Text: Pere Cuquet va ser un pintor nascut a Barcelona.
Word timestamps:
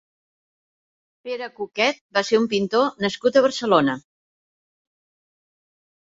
Pere 1.25 1.49
Cuquet 1.57 1.99
va 2.17 2.23
ser 2.29 2.39
un 2.43 2.47
pintor 2.53 2.87
nascut 3.05 3.37
a 3.37 3.43
Barcelona. 3.47 3.95